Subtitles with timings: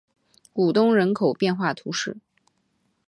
[0.51, 2.17] 古东人口变化图示